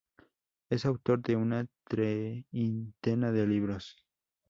Es 0.71 0.87
autor 0.87 1.21
de 1.21 1.35
una 1.35 1.67
treintena 1.87 3.31
de 3.31 3.45
libros. 3.45 4.03